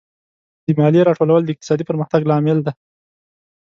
د 0.65 0.67
مالیې 0.79 1.01
راټولول 1.09 1.41
د 1.43 1.49
اقتصادي 1.53 1.83
پرمختګ 1.89 2.21
لامل 2.31 2.59
دی. 2.65 2.73